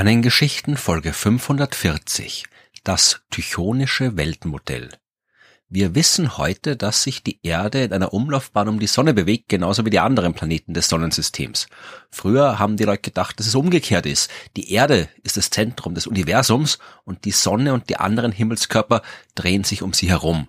Sternengeschichten 0.00 0.78
Folge 0.78 1.12
540 1.12 2.46
Das 2.84 3.20
Tychonische 3.28 4.16
Weltmodell 4.16 4.88
Wir 5.68 5.94
wissen 5.94 6.38
heute, 6.38 6.74
dass 6.78 7.02
sich 7.02 7.22
die 7.22 7.38
Erde 7.42 7.84
in 7.84 7.92
einer 7.92 8.14
Umlaufbahn 8.14 8.70
um 8.70 8.80
die 8.80 8.86
Sonne 8.86 9.12
bewegt, 9.12 9.50
genauso 9.50 9.84
wie 9.84 9.90
die 9.90 9.98
anderen 9.98 10.32
Planeten 10.32 10.72
des 10.72 10.88
Sonnensystems. 10.88 11.66
Früher 12.10 12.58
haben 12.58 12.78
die 12.78 12.84
Leute 12.84 13.02
gedacht, 13.02 13.38
dass 13.38 13.46
es 13.46 13.54
umgekehrt 13.54 14.06
ist. 14.06 14.30
Die 14.56 14.72
Erde 14.72 15.10
ist 15.22 15.36
das 15.36 15.50
Zentrum 15.50 15.94
des 15.94 16.06
Universums 16.06 16.78
und 17.04 17.26
die 17.26 17.32
Sonne 17.32 17.74
und 17.74 17.90
die 17.90 17.98
anderen 17.98 18.32
Himmelskörper 18.32 19.02
drehen 19.34 19.64
sich 19.64 19.82
um 19.82 19.92
sie 19.92 20.08
herum 20.08 20.48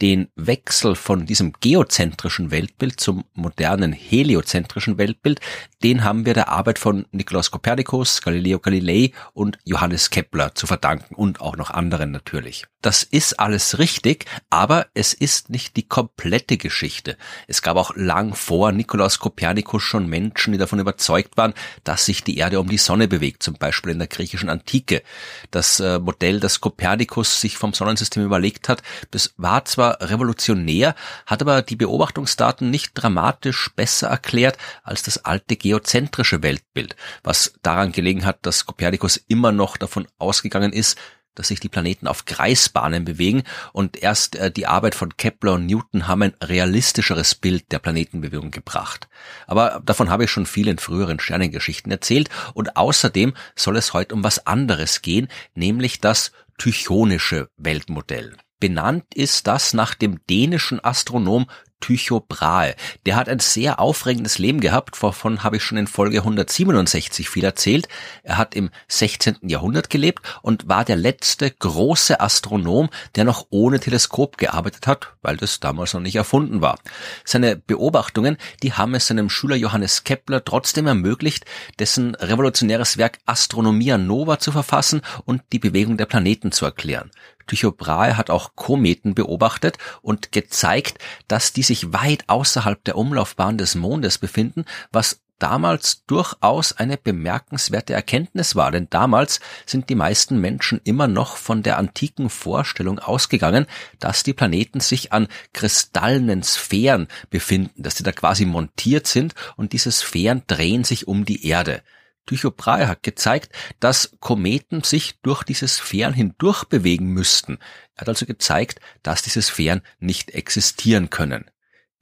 den 0.00 0.28
Wechsel 0.36 0.94
von 0.94 1.26
diesem 1.26 1.52
geozentrischen 1.60 2.50
Weltbild 2.50 3.00
zum 3.00 3.24
modernen 3.34 3.92
heliozentrischen 3.92 4.96
Weltbild, 4.98 5.40
den 5.82 6.04
haben 6.04 6.24
wir 6.24 6.34
der 6.34 6.48
Arbeit 6.48 6.78
von 6.78 7.06
Nikolaus 7.10 7.50
Kopernikus, 7.50 8.22
Galileo 8.22 8.58
Galilei 8.58 9.12
und 9.32 9.58
Johannes 9.64 10.10
Kepler 10.10 10.54
zu 10.54 10.66
verdanken 10.66 11.14
und 11.14 11.40
auch 11.40 11.56
noch 11.56 11.70
anderen 11.70 12.10
natürlich. 12.10 12.66
Das 12.80 13.02
ist 13.02 13.40
alles 13.40 13.78
richtig, 13.78 14.26
aber 14.50 14.86
es 14.94 15.12
ist 15.12 15.50
nicht 15.50 15.76
die 15.76 15.88
komplette 15.88 16.58
Geschichte. 16.58 17.16
Es 17.48 17.62
gab 17.62 17.76
auch 17.76 17.96
lang 17.96 18.34
vor 18.34 18.70
Nikolaus 18.70 19.18
Kopernikus 19.18 19.82
schon 19.82 20.06
Menschen, 20.06 20.52
die 20.52 20.58
davon 20.58 20.78
überzeugt 20.78 21.36
waren, 21.36 21.54
dass 21.82 22.04
sich 22.04 22.22
die 22.22 22.38
Erde 22.38 22.60
um 22.60 22.68
die 22.68 22.78
Sonne 22.78 23.08
bewegt, 23.08 23.42
zum 23.42 23.54
Beispiel 23.54 23.92
in 23.92 23.98
der 23.98 24.06
griechischen 24.06 24.48
Antike. 24.48 25.02
Das 25.50 25.80
äh, 25.80 25.98
Modell, 25.98 26.38
das 26.38 26.60
Kopernikus 26.60 27.40
sich 27.40 27.56
vom 27.56 27.72
Sonnensystem 27.72 28.24
überlegt 28.24 28.68
hat, 28.68 28.82
das 29.10 29.34
war 29.36 29.64
zwar 29.64 29.87
revolutionär, 29.90 30.94
hat 31.26 31.42
aber 31.42 31.62
die 31.62 31.76
Beobachtungsdaten 31.76 32.70
nicht 32.70 32.92
dramatisch 32.94 33.70
besser 33.74 34.08
erklärt 34.08 34.58
als 34.82 35.02
das 35.02 35.24
alte 35.24 35.56
geozentrische 35.56 36.42
Weltbild, 36.42 36.96
was 37.22 37.54
daran 37.62 37.92
gelegen 37.92 38.24
hat, 38.24 38.38
dass 38.42 38.66
Kopernikus 38.66 39.16
immer 39.28 39.52
noch 39.52 39.76
davon 39.76 40.06
ausgegangen 40.18 40.72
ist, 40.72 40.96
dass 41.38 41.48
sich 41.48 41.60
die 41.60 41.68
Planeten 41.68 42.08
auf 42.08 42.24
Kreisbahnen 42.24 43.04
bewegen 43.04 43.44
und 43.72 44.02
erst 44.02 44.34
äh, 44.34 44.50
die 44.50 44.66
Arbeit 44.66 44.96
von 44.96 45.16
Kepler 45.16 45.54
und 45.54 45.66
Newton 45.66 46.08
haben 46.08 46.22
ein 46.22 46.34
realistischeres 46.42 47.36
Bild 47.36 47.70
der 47.70 47.78
Planetenbewegung 47.78 48.50
gebracht. 48.50 49.08
Aber 49.46 49.80
davon 49.84 50.10
habe 50.10 50.24
ich 50.24 50.30
schon 50.30 50.46
viel 50.46 50.66
in 50.66 50.78
früheren 50.78 51.20
Sternengeschichten 51.20 51.92
erzählt 51.92 52.28
und 52.54 52.76
außerdem 52.76 53.34
soll 53.54 53.76
es 53.76 53.92
heute 53.92 54.14
um 54.14 54.24
was 54.24 54.46
anderes 54.46 55.00
gehen, 55.00 55.28
nämlich 55.54 56.00
das 56.00 56.32
Tychonische 56.58 57.50
Weltmodell. 57.56 58.36
Benannt 58.58 59.14
ist 59.14 59.46
das 59.46 59.74
nach 59.74 59.94
dem 59.94 60.18
dänischen 60.28 60.84
Astronom 60.84 61.48
Tycho 61.80 62.20
Brahe. 62.20 62.74
Der 63.06 63.16
hat 63.16 63.28
ein 63.28 63.38
sehr 63.38 63.80
aufregendes 63.80 64.38
Leben 64.38 64.60
gehabt, 64.60 65.02
wovon 65.02 65.42
habe 65.42 65.56
ich 65.56 65.62
schon 65.62 65.78
in 65.78 65.86
Folge 65.86 66.18
167 66.18 67.28
viel 67.28 67.44
erzählt. 67.44 67.88
Er 68.22 68.38
hat 68.38 68.54
im 68.54 68.70
16. 68.88 69.38
Jahrhundert 69.42 69.90
gelebt 69.90 70.20
und 70.42 70.68
war 70.68 70.84
der 70.84 70.96
letzte 70.96 71.50
große 71.50 72.20
Astronom, 72.20 72.88
der 73.14 73.24
noch 73.24 73.46
ohne 73.50 73.80
Teleskop 73.80 74.38
gearbeitet 74.38 74.86
hat, 74.86 75.14
weil 75.22 75.36
das 75.36 75.60
damals 75.60 75.94
noch 75.94 76.00
nicht 76.00 76.16
erfunden 76.16 76.60
war. 76.60 76.78
Seine 77.24 77.56
Beobachtungen, 77.56 78.36
die 78.62 78.72
haben 78.72 78.94
es 78.94 79.06
seinem 79.06 79.30
Schüler 79.30 79.56
Johannes 79.56 80.04
Kepler 80.04 80.44
trotzdem 80.44 80.86
ermöglicht, 80.86 81.44
dessen 81.78 82.14
revolutionäres 82.14 82.98
Werk 82.98 83.18
Astronomia 83.26 83.98
Nova 83.98 84.38
zu 84.38 84.52
verfassen 84.52 85.02
und 85.24 85.42
die 85.52 85.58
Bewegung 85.58 85.96
der 85.96 86.06
Planeten 86.06 86.52
zu 86.52 86.64
erklären. 86.64 87.10
Tycho 87.48 87.72
Brahe 87.72 88.16
hat 88.16 88.30
auch 88.30 88.54
Kometen 88.54 89.14
beobachtet 89.14 89.78
und 90.02 90.30
gezeigt, 90.30 90.98
dass 91.26 91.52
die 91.52 91.64
sich 91.64 91.92
weit 91.92 92.24
außerhalb 92.28 92.82
der 92.84 92.96
Umlaufbahn 92.96 93.58
des 93.58 93.74
Mondes 93.74 94.18
befinden, 94.18 94.64
was 94.92 95.20
damals 95.38 96.04
durchaus 96.06 96.72
eine 96.72 96.96
bemerkenswerte 96.96 97.94
Erkenntnis 97.94 98.56
war, 98.56 98.70
denn 98.70 98.88
damals 98.90 99.40
sind 99.66 99.88
die 99.88 99.94
meisten 99.94 100.40
Menschen 100.40 100.80
immer 100.84 101.08
noch 101.08 101.36
von 101.36 101.62
der 101.62 101.78
antiken 101.78 102.30
Vorstellung 102.30 102.98
ausgegangen, 102.98 103.66
dass 104.00 104.22
die 104.22 104.32
Planeten 104.32 104.80
sich 104.80 105.12
an 105.12 105.28
kristallenen 105.52 106.42
Sphären 106.42 107.08
befinden, 107.30 107.82
dass 107.82 107.96
sie 107.96 108.04
da 108.04 108.12
quasi 108.12 108.44
montiert 108.44 109.06
sind 109.06 109.34
und 109.56 109.72
diese 109.72 109.92
Sphären 109.92 110.42
drehen 110.46 110.84
sich 110.84 111.08
um 111.08 111.24
die 111.24 111.46
Erde. 111.46 111.82
Tycho 112.28 112.50
Brahe 112.50 112.86
hat 112.86 113.02
gezeigt, 113.02 113.50
dass 113.80 114.16
Kometen 114.20 114.82
sich 114.82 115.18
durch 115.22 115.42
diese 115.42 115.66
Sphären 115.66 116.12
hindurch 116.12 116.64
bewegen 116.64 117.06
müssten. 117.06 117.58
Er 117.94 118.02
hat 118.02 118.08
also 118.10 118.26
gezeigt, 118.26 118.80
dass 119.02 119.22
diese 119.22 119.42
Sphären 119.42 119.80
nicht 119.98 120.30
existieren 120.32 121.10
können. 121.10 121.50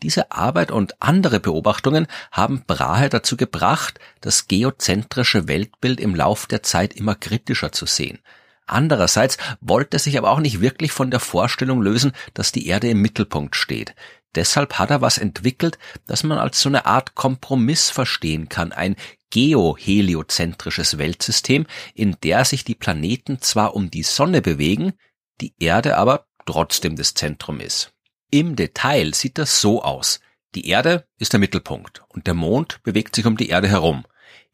Diese 0.02 0.32
Arbeit 0.32 0.72
und 0.72 1.00
andere 1.00 1.40
Beobachtungen 1.40 2.06
haben 2.30 2.64
Brahe 2.66 3.08
dazu 3.08 3.36
gebracht, 3.36 3.98
das 4.20 4.48
geozentrische 4.48 5.48
Weltbild 5.48 6.00
im 6.00 6.14
Lauf 6.14 6.46
der 6.46 6.62
Zeit 6.62 6.92
immer 6.94 7.14
kritischer 7.14 7.72
zu 7.72 7.86
sehen. 7.86 8.18
Andererseits 8.66 9.38
wollte 9.60 9.96
er 9.96 10.00
sich 10.00 10.18
aber 10.18 10.30
auch 10.32 10.40
nicht 10.40 10.60
wirklich 10.60 10.90
von 10.90 11.10
der 11.10 11.20
Vorstellung 11.20 11.80
lösen, 11.80 12.12
dass 12.34 12.50
die 12.50 12.66
Erde 12.66 12.90
im 12.90 13.00
Mittelpunkt 13.00 13.54
steht. 13.54 13.94
Deshalb 14.36 14.74
hat 14.78 14.90
er 14.90 15.00
was 15.00 15.18
entwickelt, 15.18 15.78
das 16.06 16.22
man 16.22 16.38
als 16.38 16.60
so 16.60 16.68
eine 16.68 16.86
Art 16.86 17.14
Kompromiss 17.14 17.90
verstehen 17.90 18.48
kann, 18.48 18.72
ein 18.72 18.94
geoheliozentrisches 19.30 20.98
Weltsystem, 20.98 21.66
in 21.94 22.16
der 22.22 22.44
sich 22.44 22.62
die 22.62 22.74
Planeten 22.74 23.40
zwar 23.40 23.74
um 23.74 23.90
die 23.90 24.02
Sonne 24.02 24.42
bewegen, 24.42 24.92
die 25.40 25.54
Erde 25.58 25.96
aber 25.96 26.26
trotzdem 26.44 26.96
das 26.96 27.14
Zentrum 27.14 27.60
ist. 27.60 27.92
Im 28.30 28.56
Detail 28.56 29.14
sieht 29.14 29.38
das 29.38 29.60
so 29.60 29.82
aus. 29.82 30.20
Die 30.54 30.68
Erde 30.68 31.06
ist 31.18 31.32
der 31.32 31.40
Mittelpunkt 31.40 32.02
und 32.08 32.26
der 32.26 32.34
Mond 32.34 32.82
bewegt 32.82 33.16
sich 33.16 33.26
um 33.26 33.36
die 33.36 33.48
Erde 33.48 33.68
herum. 33.68 34.04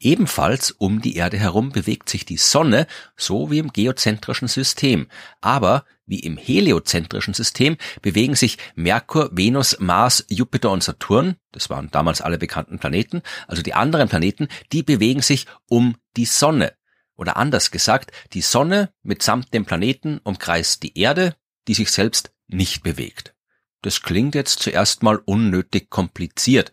Ebenfalls 0.02 0.72
um 0.72 1.00
die 1.00 1.14
Erde 1.14 1.38
herum 1.38 1.70
bewegt 1.70 2.08
sich 2.08 2.24
die 2.24 2.36
Sonne, 2.36 2.88
so 3.16 3.52
wie 3.52 3.58
im 3.58 3.72
geozentrischen 3.72 4.48
System. 4.48 5.06
Aber 5.40 5.84
wie 6.06 6.18
im 6.18 6.36
heliozentrischen 6.36 7.34
System 7.34 7.76
bewegen 8.02 8.34
sich 8.34 8.58
Merkur, 8.74 9.30
Venus, 9.32 9.78
Mars, 9.78 10.26
Jupiter 10.28 10.72
und 10.72 10.82
Saturn, 10.82 11.36
das 11.52 11.70
waren 11.70 11.88
damals 11.92 12.20
alle 12.20 12.36
bekannten 12.36 12.80
Planeten, 12.80 13.22
also 13.46 13.62
die 13.62 13.74
anderen 13.74 14.08
Planeten, 14.08 14.48
die 14.72 14.82
bewegen 14.82 15.22
sich 15.22 15.46
um 15.68 15.96
die 16.16 16.26
Sonne. 16.26 16.72
Oder 17.14 17.36
anders 17.36 17.70
gesagt, 17.70 18.10
die 18.32 18.42
Sonne 18.42 18.92
mitsamt 19.04 19.54
dem 19.54 19.64
Planeten 19.64 20.18
umkreist 20.24 20.82
die 20.82 20.98
Erde, 20.98 21.36
die 21.68 21.74
sich 21.74 21.92
selbst 21.92 22.32
nicht 22.48 22.82
bewegt. 22.82 23.36
Das 23.82 24.02
klingt 24.02 24.34
jetzt 24.34 24.58
zuerst 24.58 25.04
mal 25.04 25.18
unnötig 25.24 25.90
kompliziert. 25.90 26.72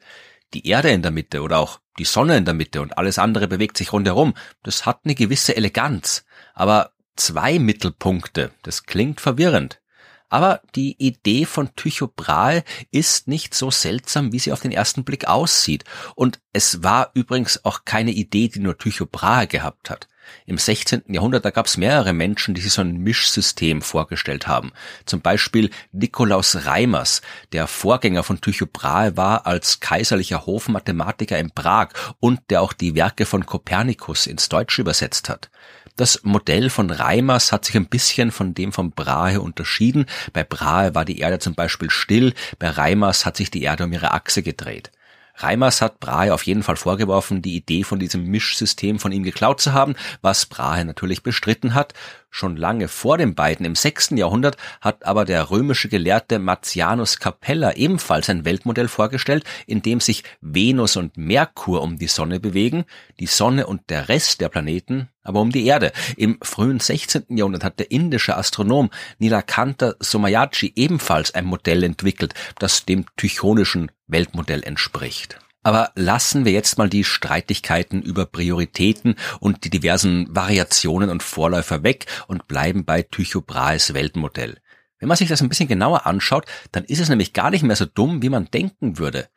Die 0.56 0.68
Erde 0.68 0.90
in 0.90 1.04
der 1.04 1.12
Mitte 1.12 1.44
oder 1.44 1.60
auch 1.60 1.80
die 2.00 2.06
Sonne 2.06 2.38
in 2.38 2.46
der 2.46 2.54
Mitte 2.54 2.82
und 2.82 2.98
alles 2.98 3.20
andere 3.20 3.48
bewegt 3.48 3.78
sich 3.78 3.94
rundherum. 3.94 4.34
Das 4.64 4.86
hat 4.86 5.02
eine 5.04 5.16
gewisse 5.16 5.56
Eleganz. 5.56 6.26
Aber 6.54 6.92
zwei 7.16 7.60
Mittelpunkte, 7.60 8.52
das 8.64 8.84
klingt 8.84 9.22
verwirrend. 9.22 9.82
Aber 10.30 10.62
die 10.76 10.96
Idee 11.00 11.46
von 11.46 11.76
Tycho 11.76 12.08
Brahe 12.08 12.64
ist 12.92 13.28
nicht 13.28 13.56
so 13.56 13.72
seltsam, 13.72 14.32
wie 14.32 14.40
sie 14.40 14.54
auf 14.54 14.62
den 14.62 14.72
ersten 14.72 15.04
Blick 15.04 15.28
aussieht. 15.28 15.84
Und 16.16 16.40
es 16.54 16.84
war 16.84 17.12
übrigens 17.16 17.66
auch 17.66 17.84
keine 17.84 18.12
Idee, 18.12 18.48
die 18.48 18.60
nur 18.60 18.78
Tycho 18.78 19.06
Brahe 19.06 19.48
gehabt 19.48 19.90
hat. 19.90 20.08
Im 20.46 20.58
16. 20.58 21.04
Jahrhundert, 21.08 21.46
da 21.46 21.52
gab 21.52 21.66
es 21.66 21.78
mehrere 21.78 22.14
Menschen, 22.14 22.54
die 22.54 22.62
sich 22.62 22.74
so 22.74 22.82
ein 22.82 22.98
Mischsystem 22.98 23.82
vorgestellt 23.82 24.48
haben. 24.48 24.72
Zum 25.06 25.22
Beispiel 25.22 25.70
Nikolaus 25.92 26.66
Reimers, 26.66 27.22
der 27.52 27.68
Vorgänger 27.68 28.24
von 28.24 28.42
Tycho 28.42 28.66
Brahe 28.66 29.18
war 29.18 29.46
als 29.46 29.80
kaiserlicher 29.80 30.46
Hofmathematiker 30.46 31.38
in 31.38 31.52
Prag 31.52 31.90
und 32.20 32.42
der 32.50 32.62
auch 32.62 32.74
die 32.74 32.96
Werke 32.96 33.26
von 33.26 33.46
Kopernikus 33.46 34.28
ins 34.28 34.50
Deutsche 34.50 34.82
übersetzt 34.82 35.30
hat. 35.30 35.50
Das 36.00 36.24
Modell 36.24 36.70
von 36.70 36.90
Reimers 36.92 37.52
hat 37.52 37.66
sich 37.66 37.76
ein 37.76 37.88
bisschen 37.88 38.32
von 38.32 38.54
dem 38.54 38.72
von 38.72 38.92
Brahe 38.92 39.42
unterschieden. 39.42 40.06
Bei 40.32 40.46
Brahe 40.46 40.96
war 40.96 41.04
die 41.04 41.20
Erde 41.20 41.40
zum 41.40 41.56
Beispiel 41.56 41.90
still, 41.90 42.34
bei 42.58 42.70
Reimers 42.70 43.26
hat 43.26 43.36
sich 43.36 43.52
die 43.52 43.64
Erde 43.64 43.84
um 43.84 43.92
ihre 43.92 44.12
Achse 44.14 44.42
gedreht. 44.42 44.92
Reimers 45.42 45.82
hat 45.82 46.00
Brahe 46.00 46.34
auf 46.34 46.44
jeden 46.44 46.64
Fall 46.64 46.76
vorgeworfen, 46.76 47.42
die 47.42 47.56
Idee 47.56 47.84
von 47.84 48.00
diesem 48.00 48.26
Mischsystem 48.26 49.00
von 49.00 49.12
ihm 49.12 49.24
geklaut 49.24 49.62
zu 49.62 49.74
haben, 49.74 49.96
was 50.22 50.46
Brahe 50.46 50.86
natürlich 50.86 51.24
bestritten 51.24 51.74
hat. 51.74 51.94
Schon 52.30 52.58
lange 52.58 52.88
vor 52.88 53.18
den 53.18 53.34
beiden 53.34 53.66
im 53.66 53.76
sechsten 53.76 54.18
Jahrhundert 54.18 54.58
hat 54.82 55.06
aber 55.06 55.26
der 55.26 55.50
römische 55.50 55.90
Gelehrte 55.90 56.40
Marcianus 56.40 57.20
Capella 57.20 57.74
ebenfalls 57.74 58.30
ein 58.30 58.46
Weltmodell 58.46 58.88
vorgestellt, 58.88 59.44
in 59.66 59.82
dem 59.82 60.00
sich 60.00 60.24
Venus 60.42 60.96
und 60.96 61.18
Merkur 61.18 61.82
um 61.82 61.98
die 61.98 62.08
Sonne 62.08 62.40
bewegen, 62.40 62.86
die 63.20 63.28
Sonne 63.28 63.66
und 63.66 63.90
der 63.90 64.10
Rest 64.10 64.42
der 64.42 64.50
Planeten 64.50 65.10
aber 65.24 65.42
um 65.42 65.52
die 65.52 65.66
Erde. 65.66 65.92
Im 66.18 66.38
frühen 66.42 66.80
16. 66.80 67.26
Jahrhundert 67.30 67.64
hat 67.64 67.80
der 67.80 67.92
indische 67.92 68.38
Astronom 68.38 68.90
Nilakanta 69.18 69.96
Somayaji 70.00 70.74
ebenfalls 70.76 71.34
ein 71.34 71.46
Modell 71.46 71.84
entwickelt, 71.84 72.34
das 72.58 72.86
dem 72.86 73.06
tychonischen 73.18 73.92
Weltmodell 74.08 74.64
entspricht. 74.64 75.40
Aber 75.62 75.92
lassen 75.96 76.46
wir 76.46 76.54
jetzt 76.54 76.78
mal 76.78 76.90
die 76.90 77.04
Streitigkeiten 77.04 78.02
über 78.02 78.26
Prioritäten 78.26 79.16
und 79.40 79.66
die 79.66 79.70
diversen 79.70 80.34
Variationen 80.34 81.10
und 81.10 81.22
Vorläufer 81.22 81.84
weg 81.84 82.06
und 82.28 82.48
bleiben 82.48 82.86
bei 82.86 83.02
Tycho 83.04 83.42
Brahes 83.42 83.94
Weltmodell. 83.94 84.58
Wenn 85.00 85.08
man 85.08 85.18
sich 85.18 85.30
das 85.30 85.42
ein 85.42 85.50
bisschen 85.50 85.68
genauer 85.68 86.06
anschaut, 86.06 86.46
dann 86.72 86.84
ist 86.86 87.00
es 87.00 87.10
nämlich 87.10 87.34
gar 87.34 87.52
nicht 87.52 87.64
mehr 87.64 87.76
so 87.76 87.86
dumm, 87.86 88.22
wie 88.22 88.30
man 88.30 88.50
denken 88.52 88.98
würde. 88.98 89.30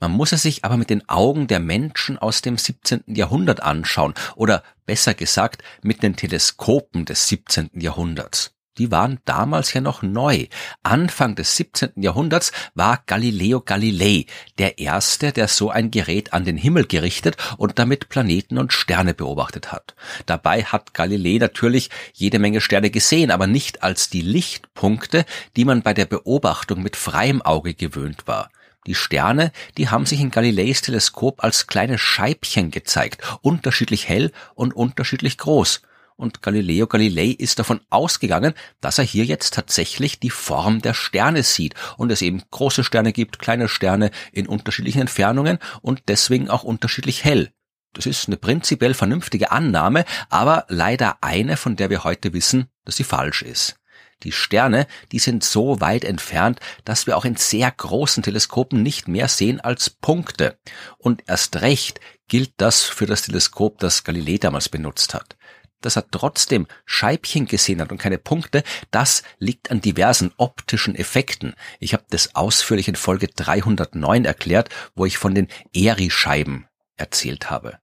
Man 0.00 0.12
muss 0.12 0.32
es 0.32 0.42
sich 0.42 0.64
aber 0.64 0.76
mit 0.76 0.90
den 0.90 1.08
Augen 1.08 1.46
der 1.46 1.60
Menschen 1.60 2.18
aus 2.18 2.42
dem 2.42 2.56
17. 2.56 3.04
Jahrhundert 3.06 3.62
anschauen 3.62 4.14
oder 4.36 4.62
besser 4.86 5.14
gesagt 5.14 5.62
mit 5.82 6.02
den 6.02 6.16
Teleskopen 6.16 7.04
des 7.04 7.28
17. 7.28 7.70
Jahrhunderts 7.74 8.52
die 8.78 8.90
waren 8.90 9.18
damals 9.24 9.72
ja 9.72 9.80
noch 9.80 10.02
neu. 10.02 10.46
Anfang 10.82 11.34
des 11.34 11.56
17. 11.56 11.90
Jahrhunderts 11.96 12.52
war 12.74 13.02
Galileo 13.06 13.60
Galilei 13.60 14.26
der 14.58 14.78
erste, 14.78 15.32
der 15.32 15.48
so 15.48 15.70
ein 15.70 15.90
Gerät 15.90 16.32
an 16.32 16.44
den 16.44 16.56
Himmel 16.56 16.86
gerichtet 16.86 17.36
und 17.56 17.78
damit 17.78 18.08
Planeten 18.08 18.58
und 18.58 18.72
Sterne 18.72 19.14
beobachtet 19.14 19.72
hat. 19.72 19.94
Dabei 20.26 20.62
hat 20.64 20.94
Galilei 20.94 21.38
natürlich 21.38 21.90
jede 22.12 22.38
Menge 22.38 22.60
Sterne 22.60 22.90
gesehen, 22.90 23.30
aber 23.30 23.46
nicht 23.46 23.82
als 23.82 24.10
die 24.10 24.22
Lichtpunkte, 24.22 25.24
die 25.56 25.64
man 25.64 25.82
bei 25.82 25.92
der 25.92 26.06
Beobachtung 26.06 26.82
mit 26.82 26.96
freiem 26.96 27.42
Auge 27.42 27.74
gewöhnt 27.74 28.26
war. 28.26 28.50
Die 28.88 28.94
Sterne, 28.94 29.52
die 29.76 29.90
haben 29.90 30.06
sich 30.06 30.18
in 30.18 30.30
Galileis 30.30 30.80
Teleskop 30.80 31.44
als 31.44 31.66
kleine 31.66 31.98
Scheibchen 31.98 32.70
gezeigt, 32.70 33.22
unterschiedlich 33.42 34.08
hell 34.08 34.32
und 34.54 34.74
unterschiedlich 34.74 35.36
groß 35.36 35.82
und 36.16 36.42
Galileo 36.42 36.86
Galilei 36.86 37.36
ist 37.38 37.58
davon 37.58 37.80
ausgegangen, 37.90 38.54
dass 38.80 38.98
er 38.98 39.04
hier 39.04 39.24
jetzt 39.24 39.54
tatsächlich 39.54 40.18
die 40.18 40.30
Form 40.30 40.82
der 40.82 40.92
Sterne 40.92 41.42
sieht 41.42 41.74
und 41.96 42.10
es 42.10 42.22
eben 42.22 42.42
große 42.50 42.82
Sterne 42.82 43.12
gibt, 43.12 43.38
kleine 43.38 43.68
Sterne 43.68 44.10
in 44.32 44.48
unterschiedlichen 44.48 45.02
Entfernungen 45.02 45.58
und 45.80 46.02
deswegen 46.08 46.50
auch 46.50 46.64
unterschiedlich 46.64 47.24
hell. 47.24 47.52
Das 47.92 48.06
ist 48.06 48.26
eine 48.26 48.36
prinzipiell 48.36 48.94
vernünftige 48.94 49.52
Annahme, 49.52 50.04
aber 50.28 50.64
leider 50.68 51.18
eine, 51.20 51.56
von 51.56 51.76
der 51.76 51.88
wir 51.88 52.04
heute 52.04 52.32
wissen, 52.32 52.66
dass 52.84 52.96
sie 52.96 53.04
falsch 53.04 53.42
ist. 53.42 53.77
Die 54.24 54.32
Sterne, 54.32 54.86
die 55.12 55.18
sind 55.18 55.44
so 55.44 55.80
weit 55.80 56.04
entfernt, 56.04 56.60
dass 56.84 57.06
wir 57.06 57.16
auch 57.16 57.24
in 57.24 57.36
sehr 57.36 57.70
großen 57.70 58.22
Teleskopen 58.22 58.82
nicht 58.82 59.08
mehr 59.08 59.28
sehen 59.28 59.60
als 59.60 59.90
Punkte. 59.90 60.58
Und 60.98 61.22
erst 61.26 61.60
recht 61.60 62.00
gilt 62.26 62.52
das 62.56 62.82
für 62.82 63.06
das 63.06 63.22
Teleskop, 63.22 63.78
das 63.78 64.04
Galilei 64.04 64.38
damals 64.38 64.68
benutzt 64.68 65.14
hat 65.14 65.36
dass 65.80 65.96
er 65.96 66.10
trotzdem 66.10 66.66
Scheibchen 66.84 67.46
gesehen 67.46 67.80
hat 67.80 67.92
und 67.92 67.98
keine 67.98 68.18
Punkte, 68.18 68.64
das 68.90 69.22
liegt 69.38 69.70
an 69.70 69.80
diversen 69.80 70.32
optischen 70.36 70.94
Effekten. 70.94 71.54
Ich 71.78 71.92
habe 71.92 72.04
das 72.10 72.34
ausführlich 72.34 72.88
in 72.88 72.96
Folge 72.96 73.28
309 73.28 74.24
erklärt, 74.24 74.70
wo 74.94 75.04
ich 75.04 75.18
von 75.18 75.34
den 75.34 75.48
Eri-Scheiben 75.72 76.66
erzählt 76.96 77.50
habe. 77.50 77.78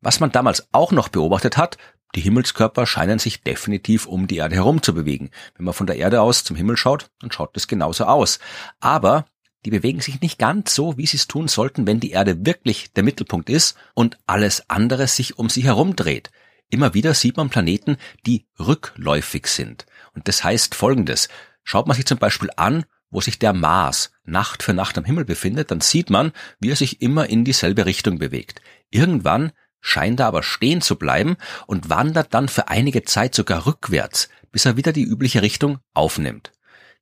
Was 0.00 0.20
man 0.20 0.32
damals 0.32 0.68
auch 0.72 0.92
noch 0.92 1.08
beobachtet 1.08 1.56
hat, 1.56 1.78
die 2.14 2.20
Himmelskörper 2.20 2.86
scheinen 2.86 3.18
sich 3.18 3.42
definitiv 3.42 4.06
um 4.06 4.26
die 4.26 4.36
Erde 4.36 4.56
herum 4.56 4.82
zu 4.82 4.94
bewegen. 4.94 5.30
Wenn 5.56 5.64
man 5.64 5.74
von 5.74 5.86
der 5.86 5.96
Erde 5.96 6.20
aus 6.22 6.44
zum 6.44 6.56
Himmel 6.56 6.76
schaut, 6.76 7.10
dann 7.20 7.30
schaut 7.32 7.56
es 7.56 7.68
genauso 7.68 8.04
aus. 8.04 8.38
Aber 8.80 9.26
die 9.64 9.70
bewegen 9.70 10.00
sich 10.00 10.20
nicht 10.20 10.38
ganz 10.38 10.74
so, 10.74 10.96
wie 10.96 11.06
sie 11.06 11.16
es 11.16 11.26
tun 11.26 11.48
sollten, 11.48 11.86
wenn 11.86 12.00
die 12.00 12.12
Erde 12.12 12.46
wirklich 12.46 12.92
der 12.92 13.02
Mittelpunkt 13.02 13.50
ist 13.50 13.76
und 13.94 14.16
alles 14.26 14.70
andere 14.70 15.08
sich 15.08 15.38
um 15.38 15.48
sie 15.50 15.64
herum 15.64 15.96
dreht. 15.96 16.30
Immer 16.70 16.94
wieder 16.94 17.14
sieht 17.14 17.36
man 17.36 17.50
Planeten, 17.50 17.96
die 18.26 18.46
rückläufig 18.58 19.46
sind. 19.48 19.86
Und 20.14 20.28
das 20.28 20.42
heißt 20.42 20.74
folgendes. 20.74 21.28
Schaut 21.64 21.86
man 21.86 21.96
sich 21.96 22.06
zum 22.06 22.18
Beispiel 22.18 22.50
an, 22.56 22.84
wo 23.10 23.20
sich 23.20 23.38
der 23.38 23.52
Mars 23.52 24.12
Nacht 24.24 24.62
für 24.62 24.74
Nacht 24.74 24.98
am 24.98 25.04
Himmel 25.04 25.24
befindet, 25.24 25.70
dann 25.70 25.80
sieht 25.80 26.10
man, 26.10 26.32
wie 26.60 26.70
er 26.70 26.76
sich 26.76 27.00
immer 27.02 27.28
in 27.28 27.44
dieselbe 27.44 27.86
Richtung 27.86 28.18
bewegt. 28.18 28.60
Irgendwann 28.90 29.52
scheint 29.86 30.20
er 30.20 30.26
aber 30.26 30.42
stehen 30.42 30.80
zu 30.80 30.96
bleiben 30.96 31.36
und 31.66 31.88
wandert 31.88 32.34
dann 32.34 32.48
für 32.48 32.68
einige 32.68 33.04
Zeit 33.04 33.34
sogar 33.34 33.66
rückwärts, 33.66 34.28
bis 34.50 34.64
er 34.64 34.76
wieder 34.76 34.92
die 34.92 35.04
übliche 35.04 35.42
Richtung 35.42 35.78
aufnimmt. 35.94 36.52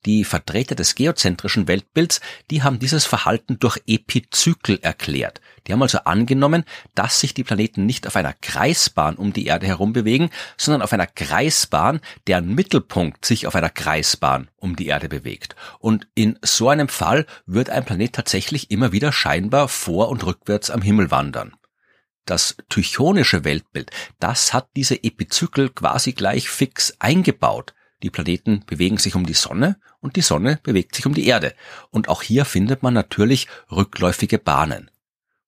Die 0.05 0.25
Vertreter 0.25 0.75
des 0.75 0.95
geozentrischen 0.97 1.67
Weltbilds, 1.67 2.21
die 2.51 2.63
haben 2.63 2.79
dieses 2.79 3.07
Verhalten 3.07 3.59
durch 3.59 3.79
Epizykel 3.87 4.79
erklärt. 4.83 5.41
Die 5.67 5.73
haben 5.73 5.81
also 5.81 5.99
angenommen, 6.05 6.65
dass 6.95 7.21
sich 7.21 7.33
die 7.33 7.43
Planeten 7.43 7.87
nicht 7.87 8.07
auf 8.07 8.17
einer 8.17 8.35
Kreisbahn 8.35 9.17
um 9.17 9.33
die 9.33 9.47
Erde 9.47 9.67
herum 9.67 9.95
bewegen, 9.95 10.29
sondern 10.59 10.83
auf 10.83 10.93
einer 10.93 11.07
Kreisbahn, 11.07 12.01
deren 12.27 12.55
Mittelpunkt 12.55 13.25
sich 13.25 13.47
auf 13.47 13.55
einer 13.55 13.71
Kreisbahn 13.71 14.51
um 14.59 14.77
die 14.77 14.89
Erde 14.89 15.09
bewegt. 15.09 15.57
Und 15.79 16.07
in 16.15 16.39
so 16.43 16.69
einem 16.69 16.89
Fall 16.89 17.25
wird 17.47 17.71
ein 17.71 17.87
Planet 17.87 18.13
tatsächlich 18.13 18.71
immer 18.71 18.93
wieder 18.93 19.11
scheinbar 19.11 19.69
vor 19.69 20.11
und 20.11 20.27
rückwärts 20.27 20.69
am 20.69 20.83
Himmel 20.83 21.11
wandern. 21.11 21.55
Das 22.25 22.57
tychonische 22.71 23.45
Weltbild, 23.45 23.91
das 24.19 24.55
hat 24.55 24.69
diese 24.77 25.03
Epizykel 25.05 25.69
quasi 25.69 26.13
gleich 26.13 26.49
fix 26.49 26.95
eingebaut. 26.99 27.75
Die 28.03 28.11
Planeten 28.11 28.65
bewegen 28.67 28.99
sich 28.99 29.15
um 29.15 29.27
die 29.27 29.35
Sonne 29.35 29.79
und 30.01 30.17
die 30.17 30.23
Sonne 30.23 30.59
bewegt 30.63 30.95
sich 30.95 31.07
um 31.07 31.15
die 31.15 31.27
Erde. 31.27 31.55
Und 31.91 32.09
auch 32.09 32.23
hier 32.23 32.45
findet 32.45 32.83
man 32.83 32.95
natürlich 32.95 33.49
rückläufige 33.71 34.39
Bahnen. 34.39 34.91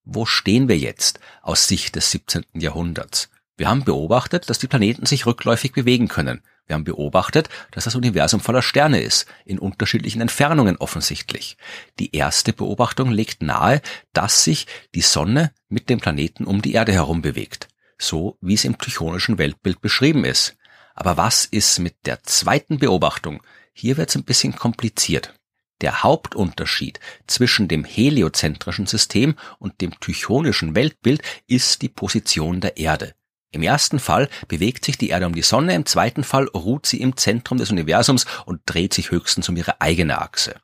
Wo 0.04 0.24
stehen 0.26 0.68
wir 0.68 0.78
jetzt 0.78 1.18
aus 1.42 1.66
Sicht 1.66 1.96
des 1.96 2.10
17. 2.10 2.44
Jahrhunderts? 2.54 3.30
Wir 3.56 3.68
haben 3.68 3.84
beobachtet, 3.84 4.48
dass 4.50 4.58
die 4.58 4.68
Planeten 4.68 5.06
sich 5.06 5.26
rückläufig 5.26 5.72
bewegen 5.72 6.08
können. 6.08 6.42
Wir 6.66 6.74
haben 6.74 6.84
beobachtet, 6.84 7.48
dass 7.70 7.84
das 7.84 7.94
Universum 7.94 8.40
voller 8.40 8.62
Sterne 8.62 9.00
ist, 9.00 9.26
in 9.44 9.58
unterschiedlichen 9.58 10.20
Entfernungen 10.20 10.76
offensichtlich. 10.76 11.56
Die 11.98 12.14
erste 12.14 12.52
Beobachtung 12.52 13.10
legt 13.10 13.42
nahe, 13.42 13.80
dass 14.12 14.42
sich 14.42 14.66
die 14.94 15.02
Sonne 15.02 15.52
mit 15.68 15.88
dem 15.88 16.00
Planeten 16.00 16.44
um 16.44 16.62
die 16.62 16.72
Erde 16.72 16.92
herum 16.92 17.22
bewegt, 17.22 17.68
so 17.98 18.36
wie 18.40 18.54
es 18.54 18.64
im 18.64 18.78
tychonischen 18.78 19.38
Weltbild 19.38 19.80
beschrieben 19.80 20.24
ist. 20.24 20.56
Aber 20.94 21.16
was 21.16 21.44
ist 21.44 21.78
mit 21.78 21.94
der 22.06 22.22
zweiten 22.24 22.78
Beobachtung? 22.78 23.42
Hier 23.72 23.96
wird 23.96 24.08
es 24.08 24.16
ein 24.16 24.24
bisschen 24.24 24.56
kompliziert. 24.56 25.34
Der 25.82 26.02
Hauptunterschied 26.02 27.00
zwischen 27.26 27.68
dem 27.68 27.84
heliozentrischen 27.84 28.86
System 28.86 29.36
und 29.58 29.82
dem 29.82 30.00
tychonischen 30.00 30.74
Weltbild 30.74 31.22
ist 31.46 31.82
die 31.82 31.90
Position 31.90 32.62
der 32.62 32.78
Erde. 32.78 33.14
Im 33.52 33.62
ersten 33.62 33.98
Fall 33.98 34.28
bewegt 34.48 34.84
sich 34.84 34.98
die 34.98 35.08
Erde 35.10 35.26
um 35.26 35.34
die 35.34 35.42
Sonne, 35.42 35.74
im 35.74 35.86
zweiten 35.86 36.24
Fall 36.24 36.48
ruht 36.48 36.86
sie 36.86 37.00
im 37.00 37.16
Zentrum 37.16 37.58
des 37.58 37.70
Universums 37.70 38.26
und 38.44 38.60
dreht 38.66 38.92
sich 38.92 39.10
höchstens 39.10 39.48
um 39.48 39.56
ihre 39.56 39.80
eigene 39.80 40.20
Achse. 40.20 40.56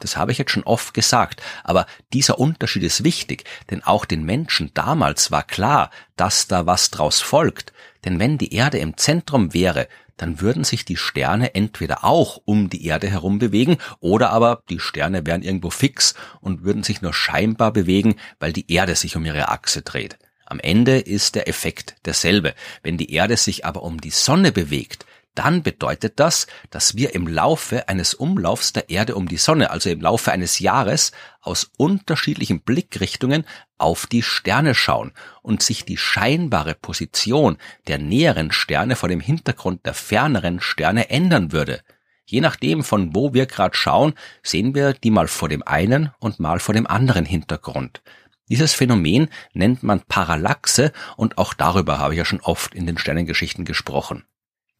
Das 0.00 0.16
habe 0.16 0.32
ich 0.32 0.38
jetzt 0.38 0.50
schon 0.50 0.64
oft 0.64 0.94
gesagt, 0.94 1.42
aber 1.62 1.86
dieser 2.12 2.38
Unterschied 2.38 2.82
ist 2.82 3.04
wichtig, 3.04 3.44
denn 3.70 3.84
auch 3.84 4.06
den 4.06 4.24
Menschen 4.24 4.72
damals 4.74 5.30
war 5.30 5.42
klar, 5.42 5.90
dass 6.16 6.48
da 6.48 6.66
was 6.66 6.90
draus 6.90 7.20
folgt, 7.20 7.72
denn 8.04 8.18
wenn 8.18 8.38
die 8.38 8.54
Erde 8.54 8.78
im 8.78 8.96
Zentrum 8.96 9.52
wäre, 9.52 9.86
dann 10.16 10.40
würden 10.40 10.64
sich 10.64 10.84
die 10.84 10.96
Sterne 10.96 11.54
entweder 11.54 12.04
auch 12.04 12.40
um 12.44 12.68
die 12.68 12.84
Erde 12.84 13.08
herum 13.08 13.38
bewegen 13.38 13.78
oder 14.00 14.30
aber 14.30 14.62
die 14.68 14.80
Sterne 14.80 15.24
wären 15.26 15.42
irgendwo 15.42 15.70
fix 15.70 16.14
und 16.40 16.62
würden 16.62 16.82
sich 16.82 17.00
nur 17.00 17.14
scheinbar 17.14 17.72
bewegen, 17.72 18.16
weil 18.38 18.52
die 18.52 18.70
Erde 18.72 18.96
sich 18.96 19.16
um 19.16 19.24
ihre 19.24 19.48
Achse 19.48 19.82
dreht. 19.82 20.18
Am 20.50 20.58
Ende 20.58 20.98
ist 20.98 21.36
der 21.36 21.46
Effekt 21.46 21.94
derselbe. 22.04 22.54
Wenn 22.82 22.96
die 22.96 23.12
Erde 23.12 23.36
sich 23.36 23.64
aber 23.64 23.84
um 23.84 24.00
die 24.00 24.10
Sonne 24.10 24.50
bewegt, 24.50 25.06
dann 25.36 25.62
bedeutet 25.62 26.18
das, 26.18 26.48
dass 26.70 26.96
wir 26.96 27.14
im 27.14 27.28
Laufe 27.28 27.88
eines 27.88 28.14
Umlaufs 28.14 28.72
der 28.72 28.90
Erde 28.90 29.14
um 29.14 29.28
die 29.28 29.36
Sonne, 29.36 29.70
also 29.70 29.90
im 29.90 30.00
Laufe 30.00 30.32
eines 30.32 30.58
Jahres, 30.58 31.12
aus 31.40 31.70
unterschiedlichen 31.76 32.62
Blickrichtungen 32.62 33.44
auf 33.78 34.08
die 34.08 34.24
Sterne 34.24 34.74
schauen 34.74 35.12
und 35.40 35.62
sich 35.62 35.84
die 35.84 35.96
scheinbare 35.96 36.74
Position 36.74 37.56
der 37.86 37.98
näheren 37.98 38.50
Sterne 38.50 38.96
vor 38.96 39.08
dem 39.08 39.20
Hintergrund 39.20 39.86
der 39.86 39.94
ferneren 39.94 40.60
Sterne 40.60 41.10
ändern 41.10 41.52
würde. 41.52 41.80
Je 42.26 42.40
nachdem, 42.40 42.82
von 42.82 43.14
wo 43.14 43.34
wir 43.34 43.46
gerade 43.46 43.76
schauen, 43.76 44.14
sehen 44.42 44.74
wir 44.74 44.94
die 44.94 45.12
mal 45.12 45.28
vor 45.28 45.48
dem 45.48 45.62
einen 45.62 46.10
und 46.18 46.40
mal 46.40 46.58
vor 46.58 46.74
dem 46.74 46.88
anderen 46.88 47.24
Hintergrund. 47.24 48.02
Dieses 48.50 48.74
Phänomen 48.74 49.28
nennt 49.52 49.84
man 49.84 50.00
Parallaxe 50.00 50.92
und 51.16 51.38
auch 51.38 51.54
darüber 51.54 51.98
habe 51.98 52.14
ich 52.14 52.18
ja 52.18 52.24
schon 52.24 52.40
oft 52.40 52.74
in 52.74 52.84
den 52.84 52.98
Sternengeschichten 52.98 53.64
gesprochen. 53.64 54.24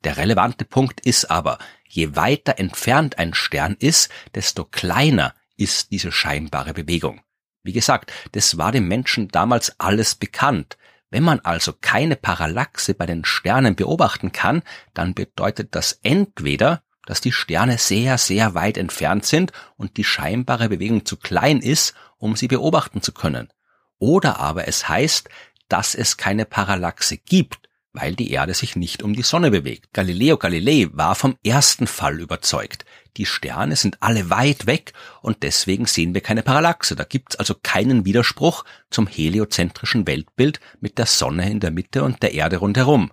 Der 0.02 0.16
relevante 0.16 0.64
Punkt 0.64 1.06
ist 1.06 1.30
aber, 1.30 1.58
je 1.86 2.16
weiter 2.16 2.58
entfernt 2.58 3.18
ein 3.18 3.32
Stern 3.32 3.76
ist, 3.78 4.10
desto 4.34 4.64
kleiner 4.64 5.34
ist 5.56 5.92
diese 5.92 6.10
scheinbare 6.10 6.74
Bewegung. 6.74 7.20
Wie 7.62 7.72
gesagt, 7.72 8.12
das 8.32 8.58
war 8.58 8.72
dem 8.72 8.88
Menschen 8.88 9.28
damals 9.28 9.78
alles 9.78 10.16
bekannt. 10.16 10.76
Wenn 11.10 11.22
man 11.22 11.38
also 11.40 11.72
keine 11.72 12.16
Parallaxe 12.16 12.94
bei 12.94 13.06
den 13.06 13.24
Sternen 13.24 13.76
beobachten 13.76 14.32
kann, 14.32 14.62
dann 14.94 15.14
bedeutet 15.14 15.76
das 15.76 16.00
entweder, 16.02 16.82
dass 17.06 17.20
die 17.20 17.32
Sterne 17.32 17.78
sehr, 17.78 18.18
sehr 18.18 18.54
weit 18.54 18.78
entfernt 18.78 19.26
sind 19.26 19.52
und 19.76 19.96
die 19.96 20.04
scheinbare 20.04 20.68
Bewegung 20.68 21.04
zu 21.04 21.16
klein 21.16 21.60
ist, 21.60 21.94
um 22.18 22.34
sie 22.34 22.48
beobachten 22.48 23.00
zu 23.00 23.12
können. 23.12 23.48
Oder 24.00 24.40
aber 24.40 24.66
es 24.66 24.88
heißt, 24.88 25.28
dass 25.68 25.94
es 25.94 26.16
keine 26.16 26.44
Parallaxe 26.44 27.16
gibt 27.16 27.70
weil 27.92 28.14
die 28.14 28.30
Erde 28.30 28.54
sich 28.54 28.76
nicht 28.76 29.02
um 29.02 29.14
die 29.14 29.22
Sonne 29.22 29.50
bewegt. 29.50 29.92
Galileo 29.92 30.36
Galilei 30.36 30.88
war 30.92 31.14
vom 31.14 31.36
ersten 31.44 31.86
Fall 31.86 32.20
überzeugt. 32.20 32.84
Die 33.16 33.26
Sterne 33.26 33.74
sind 33.74 34.00
alle 34.00 34.30
weit 34.30 34.66
weg 34.66 34.92
und 35.22 35.42
deswegen 35.42 35.86
sehen 35.86 36.14
wir 36.14 36.20
keine 36.20 36.42
Parallaxe. 36.42 36.94
Da 36.94 37.04
gibt's 37.04 37.36
also 37.36 37.54
keinen 37.60 38.04
Widerspruch 38.04 38.64
zum 38.90 39.06
heliozentrischen 39.08 40.06
Weltbild 40.06 40.60
mit 40.80 40.98
der 40.98 41.06
Sonne 41.06 41.50
in 41.50 41.60
der 41.60 41.72
Mitte 41.72 42.04
und 42.04 42.22
der 42.22 42.32
Erde 42.32 42.58
rundherum. 42.58 43.10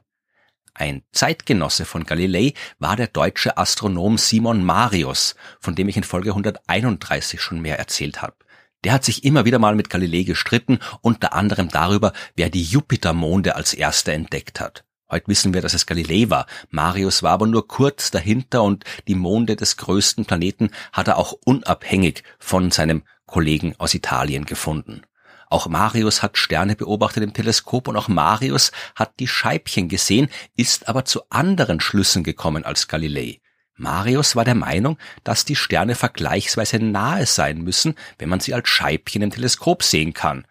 Ein 0.75 1.01
Zeitgenosse 1.11 1.85
von 1.85 2.05
Galilei 2.05 2.53
war 2.77 2.95
der 2.95 3.07
deutsche 3.07 3.57
Astronom 3.57 4.19
Simon 4.19 4.63
Marius, 4.63 5.35
von 5.59 5.73
dem 5.73 5.89
ich 5.89 5.97
in 5.97 6.03
Folge 6.03 6.29
131 6.29 7.41
schon 7.41 7.61
mehr 7.61 7.79
erzählt 7.79 8.21
habe. 8.21 8.35
Der 8.83 8.93
hat 8.93 9.03
sich 9.03 9.23
immer 9.23 9.45
wieder 9.45 9.59
mal 9.59 9.75
mit 9.75 9.89
Galilei 9.89 10.23
gestritten, 10.23 10.79
unter 11.01 11.33
anderem 11.33 11.69
darüber, 11.69 12.13
wer 12.35 12.49
die 12.49 12.63
Jupitermonde 12.63 13.55
als 13.55 13.73
erster 13.73 14.13
entdeckt 14.13 14.59
hat. 14.59 14.83
Heute 15.09 15.27
wissen 15.27 15.53
wir, 15.53 15.61
dass 15.61 15.73
es 15.73 15.85
Galilei 15.85 16.29
war. 16.29 16.47
Marius 16.69 17.23
war 17.23 17.31
aber 17.31 17.47
nur 17.47 17.67
kurz 17.67 18.11
dahinter 18.11 18.61
und 18.63 18.83
die 19.07 19.15
Monde 19.15 19.55
des 19.55 19.77
größten 19.77 20.25
Planeten 20.25 20.71
hat 20.91 21.07
er 21.07 21.17
auch 21.17 21.33
unabhängig 21.45 22.23
von 22.39 22.71
seinem 22.71 23.03
Kollegen 23.25 23.73
aus 23.77 23.93
Italien 23.93 24.45
gefunden. 24.45 25.03
Auch 25.49 25.67
Marius 25.67 26.23
hat 26.23 26.37
Sterne 26.37 26.75
beobachtet 26.75 27.23
im 27.23 27.33
Teleskop 27.33 27.87
und 27.87 27.95
auch 27.95 28.09
Marius 28.09 28.73
hat 28.95 29.19
die 29.19 29.29
Scheibchen 29.29 29.87
gesehen, 29.87 30.27
ist 30.57 30.89
aber 30.89 31.05
zu 31.05 31.21
anderen 31.29 31.79
Schlüssen 31.79 32.23
gekommen 32.23 32.65
als 32.65 32.89
Galilei. 32.89 33.39
Marius 33.77 34.35
war 34.35 34.43
der 34.43 34.55
Meinung, 34.55 34.97
dass 35.23 35.45
die 35.45 35.55
Sterne 35.55 35.95
vergleichsweise 35.95 36.79
nahe 36.79 37.25
sein 37.25 37.61
müssen, 37.61 37.95
wenn 38.17 38.29
man 38.29 38.39
sie 38.39 38.53
als 38.53 38.67
Scheibchen 38.67 39.21
im 39.21 39.31
Teleskop 39.31 39.83
sehen 39.83 40.13
kann. 40.13 40.45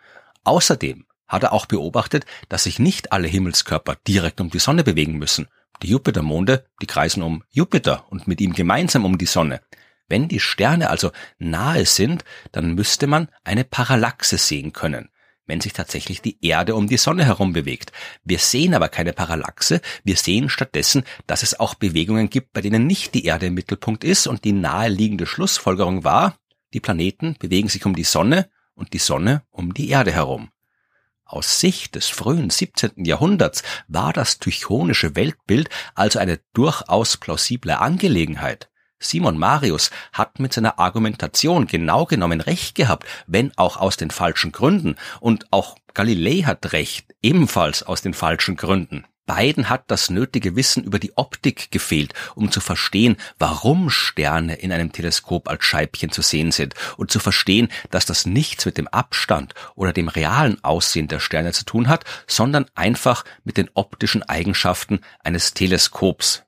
Außerdem 0.44 1.06
hat 1.26 1.42
er 1.42 1.52
auch 1.52 1.66
beobachtet, 1.66 2.24
dass 2.48 2.64
sich 2.64 2.78
nicht 2.78 3.12
alle 3.12 3.26
Himmelskörper 3.26 3.96
direkt 4.06 4.40
um 4.40 4.50
die 4.50 4.60
Sonne 4.60 4.84
bewegen 4.84 5.18
müssen. 5.18 5.48
Die 5.82 5.88
Jupitermonde, 5.88 6.64
die 6.80 6.86
kreisen 6.86 7.22
um 7.22 7.42
Jupiter 7.50 8.06
und 8.10 8.28
mit 8.28 8.40
ihm 8.40 8.54
gemeinsam 8.54 9.04
um 9.04 9.18
die 9.18 9.26
Sonne. 9.26 9.60
Wenn 10.08 10.28
die 10.28 10.40
Sterne 10.40 10.88
also 10.88 11.10
nahe 11.38 11.84
sind, 11.84 12.24
dann 12.52 12.74
müsste 12.74 13.08
man 13.08 13.28
eine 13.42 13.64
Parallaxe 13.64 14.38
sehen 14.38 14.72
können, 14.72 15.10
wenn 15.46 15.60
sich 15.60 15.72
tatsächlich 15.72 16.22
die 16.22 16.44
Erde 16.44 16.74
um 16.74 16.86
die 16.86 16.96
Sonne 16.96 17.24
herum 17.24 17.52
bewegt. 17.52 17.92
Wir 18.24 18.38
sehen 18.38 18.74
aber 18.74 18.88
keine 18.88 19.12
Parallaxe, 19.12 19.80
wir 20.04 20.16
sehen 20.16 20.48
stattdessen, 20.48 21.04
dass 21.26 21.42
es 21.42 21.58
auch 21.58 21.74
Bewegungen 21.74 22.30
gibt, 22.30 22.52
bei 22.52 22.60
denen 22.60 22.86
nicht 22.86 23.14
die 23.14 23.24
Erde 23.24 23.46
im 23.46 23.54
Mittelpunkt 23.54 24.04
ist 24.04 24.26
und 24.26 24.44
die 24.44 24.52
naheliegende 24.52 25.26
Schlussfolgerung 25.26 26.04
war, 26.04 26.36
die 26.74 26.80
Planeten 26.80 27.36
bewegen 27.38 27.68
sich 27.68 27.86
um 27.86 27.94
die 27.94 28.04
Sonne 28.04 28.50
und 28.74 28.92
die 28.92 28.98
Sonne 28.98 29.42
um 29.50 29.72
die 29.72 29.88
Erde 29.88 30.12
herum. 30.12 30.50
Aus 31.24 31.58
Sicht 31.58 31.96
des 31.96 32.08
frühen 32.08 32.50
17. 32.50 33.04
Jahrhunderts 33.04 33.64
war 33.88 34.12
das 34.12 34.38
tychonische 34.38 35.16
Weltbild 35.16 35.68
also 35.94 36.20
eine 36.20 36.38
durchaus 36.52 37.16
plausible 37.16 37.78
Angelegenheit. 37.78 38.70
Simon 38.98 39.38
Marius 39.38 39.90
hat 40.12 40.38
mit 40.38 40.52
seiner 40.52 40.78
Argumentation 40.78 41.66
genau 41.66 42.06
genommen 42.06 42.40
recht 42.40 42.74
gehabt, 42.74 43.06
wenn 43.26 43.52
auch 43.56 43.76
aus 43.76 43.96
den 43.96 44.10
falschen 44.10 44.52
Gründen, 44.52 44.96
und 45.20 45.52
auch 45.52 45.76
Galilei 45.94 46.42
hat 46.42 46.72
recht, 46.72 47.14
ebenfalls 47.22 47.82
aus 47.82 48.02
den 48.02 48.14
falschen 48.14 48.56
Gründen. 48.56 49.04
Beiden 49.26 49.68
hat 49.68 49.90
das 49.90 50.08
nötige 50.08 50.54
Wissen 50.54 50.84
über 50.84 51.00
die 51.00 51.16
Optik 51.16 51.72
gefehlt, 51.72 52.14
um 52.36 52.52
zu 52.52 52.60
verstehen, 52.60 53.16
warum 53.38 53.90
Sterne 53.90 54.54
in 54.54 54.72
einem 54.72 54.92
Teleskop 54.92 55.48
als 55.48 55.64
Scheibchen 55.64 56.12
zu 56.12 56.22
sehen 56.22 56.52
sind 56.52 56.74
und 56.96 57.10
zu 57.10 57.18
verstehen, 57.18 57.68
dass 57.90 58.06
das 58.06 58.24
nichts 58.24 58.64
mit 58.64 58.78
dem 58.78 58.86
Abstand 58.88 59.54
oder 59.74 59.92
dem 59.92 60.08
realen 60.08 60.62
Aussehen 60.62 61.08
der 61.08 61.18
Sterne 61.18 61.52
zu 61.52 61.64
tun 61.64 61.88
hat, 61.88 62.04
sondern 62.28 62.66
einfach 62.76 63.24
mit 63.42 63.56
den 63.56 63.68
optischen 63.74 64.22
Eigenschaften 64.22 65.00
eines 65.24 65.54
Teleskops. 65.54 66.45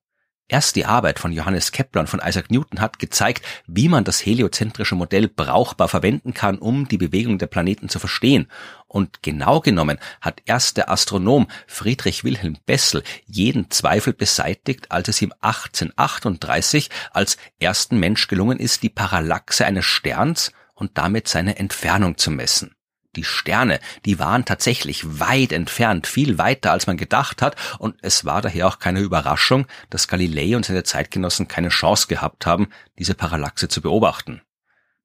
Erst 0.50 0.76
die 0.76 0.86
Arbeit 0.86 1.18
von 1.18 1.30
Johannes 1.30 1.72
Kepler 1.72 2.00
und 2.00 2.06
von 2.06 2.22
Isaac 2.24 2.50
Newton 2.50 2.80
hat 2.80 2.98
gezeigt, 2.98 3.44
wie 3.66 3.90
man 3.90 4.04
das 4.04 4.24
heliozentrische 4.24 4.94
Modell 4.94 5.28
brauchbar 5.28 5.88
verwenden 5.88 6.32
kann, 6.32 6.56
um 6.56 6.88
die 6.88 6.96
Bewegung 6.96 7.36
der 7.36 7.48
Planeten 7.48 7.90
zu 7.90 7.98
verstehen. 7.98 8.48
Und 8.86 9.22
genau 9.22 9.60
genommen 9.60 9.98
hat 10.22 10.40
erst 10.46 10.78
der 10.78 10.90
Astronom 10.90 11.48
Friedrich 11.66 12.24
Wilhelm 12.24 12.56
Bessel 12.64 13.02
jeden 13.26 13.70
Zweifel 13.70 14.14
beseitigt, 14.14 14.90
als 14.90 15.08
es 15.08 15.20
ihm 15.20 15.34
1838 15.42 16.88
als 17.12 17.36
ersten 17.60 18.00
Mensch 18.00 18.26
gelungen 18.26 18.58
ist, 18.58 18.82
die 18.82 18.88
Parallaxe 18.88 19.66
eines 19.66 19.84
Sterns 19.84 20.52
und 20.74 20.96
damit 20.96 21.28
seine 21.28 21.58
Entfernung 21.58 22.16
zu 22.16 22.30
messen 22.30 22.74
die 23.18 23.24
Sterne, 23.24 23.80
die 24.04 24.20
waren 24.20 24.44
tatsächlich 24.44 25.18
weit 25.18 25.50
entfernt, 25.50 26.06
viel 26.06 26.38
weiter 26.38 26.70
als 26.70 26.86
man 26.86 26.96
gedacht 26.96 27.42
hat, 27.42 27.56
und 27.78 27.96
es 28.00 28.24
war 28.24 28.42
daher 28.42 28.68
auch 28.68 28.78
keine 28.78 29.00
Überraschung, 29.00 29.66
dass 29.90 30.06
Galilei 30.06 30.54
und 30.56 30.64
seine 30.64 30.84
Zeitgenossen 30.84 31.48
keine 31.48 31.70
Chance 31.70 32.06
gehabt 32.06 32.46
haben, 32.46 32.68
diese 32.98 33.14
Parallaxe 33.14 33.68
zu 33.68 33.82
beobachten. 33.82 34.40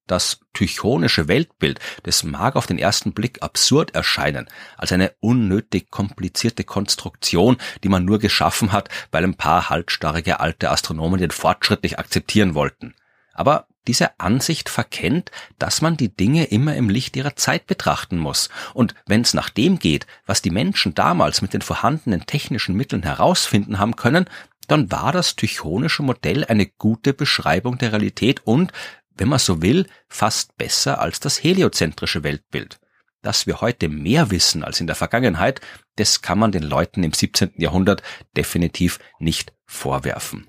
Das 0.06 0.42
tychonische 0.54 1.28
Weltbild, 1.28 1.80
das 2.04 2.24
mag 2.24 2.56
auf 2.56 2.68
den 2.68 2.78
ersten 2.78 3.14
Blick 3.14 3.42
absurd 3.42 3.96
erscheinen, 3.96 4.48
als 4.78 4.92
eine 4.92 5.14
unnötig 5.22 5.90
komplizierte 5.90 6.66
Konstruktion, 6.66 7.58
die 7.84 7.90
man 7.90 8.06
nur 8.06 8.20
geschaffen 8.20 8.74
hat, 8.74 8.90
weil 9.12 9.24
ein 9.24 9.38
paar 9.38 9.70
haltstarrige 9.70 10.40
alte 10.40 10.70
Astronomen 10.70 11.20
den 11.20 11.32
Fortschritt 11.32 11.84
nicht 11.84 12.00
akzeptieren 12.00 12.54
wollten. 12.54 12.94
Aber 13.34 13.68
diese 13.88 14.20
Ansicht 14.20 14.70
verkennt, 14.70 15.32
dass 15.60 15.82
man 15.82 15.98
die 15.98 16.16
Dinge 16.16 16.46
immer 16.46 16.76
im 16.76 16.90
Licht 16.90 17.16
ihrer 17.16 17.36
Zeit 17.36 17.68
betrachten 17.68 18.18
muss. 18.18 18.50
Und 18.74 18.96
wenn 19.06 19.22
es 19.22 19.34
nach 19.34 19.50
dem 19.50 19.80
geht, 19.80 20.08
was 20.26 20.42
die 20.42 20.52
Menschen 20.52 20.94
damals 20.94 21.42
mit 21.42 21.54
den 21.54 21.62
vorhandenen 21.62 22.26
technischen 22.26 22.76
Mitteln 22.76 23.04
herausfinden 23.04 23.80
haben 23.80 23.96
können, 23.96 24.26
dann 24.68 24.92
war 24.92 25.12
das 25.12 25.36
tychonische 25.36 26.04
Modell 26.04 26.46
eine 26.46 26.66
gute 26.66 27.14
Beschreibung 27.14 27.78
der 27.78 27.92
Realität 27.92 28.42
und, 28.46 28.72
wenn 29.16 29.28
man 29.28 29.40
so 29.40 29.62
will, 29.62 29.88
fast 30.08 30.56
besser 30.58 31.00
als 31.00 31.20
das 31.20 31.44
heliozentrische 31.44 32.24
Weltbild. 32.24 32.80
Dass 33.22 33.48
wir 33.48 33.62
heute 33.62 33.88
mehr 33.90 34.32
wissen 34.32 34.64
als 34.64 34.80
in 34.80 34.88
der 34.88 34.96
Vergangenheit, 34.96 35.62
das 35.96 36.22
kann 36.22 36.40
man 36.40 36.52
den 36.52 36.64
Leuten 36.64 37.04
im 37.04 37.14
17. 37.14 37.52
Jahrhundert 37.58 38.04
definitiv 38.36 39.00
nicht 39.20 39.54
vorwerfen. 39.66 40.48